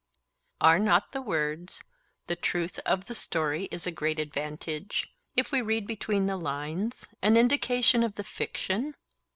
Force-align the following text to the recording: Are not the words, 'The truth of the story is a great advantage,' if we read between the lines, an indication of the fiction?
Are 0.59 0.79
not 0.79 1.11
the 1.11 1.21
words, 1.21 1.83
'The 2.25 2.37
truth 2.37 2.79
of 2.87 3.05
the 3.05 3.13
story 3.13 3.65
is 3.69 3.85
a 3.85 3.91
great 3.91 4.17
advantage,' 4.19 5.07
if 5.35 5.51
we 5.51 5.61
read 5.61 5.85
between 5.85 6.25
the 6.25 6.37
lines, 6.37 7.05
an 7.21 7.37
indication 7.37 8.01
of 8.01 8.15
the 8.15 8.23
fiction? 8.23 8.95